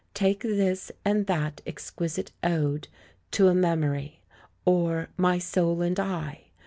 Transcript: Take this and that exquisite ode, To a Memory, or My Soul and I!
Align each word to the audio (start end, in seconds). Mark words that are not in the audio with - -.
Take 0.15 0.39
this 0.41 0.91
and 1.05 1.27
that 1.27 1.61
exquisite 1.67 2.31
ode, 2.43 2.87
To 3.33 3.49
a 3.49 3.53
Memory, 3.53 4.19
or 4.65 5.09
My 5.15 5.37
Soul 5.37 5.83
and 5.83 5.99
I! 5.99 6.45